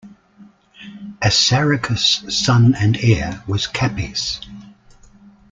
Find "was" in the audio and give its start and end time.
3.45-3.67